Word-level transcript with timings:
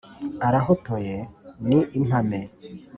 Arahotoye 0.47 1.15
ni 1.67 1.79
impame 1.97 2.39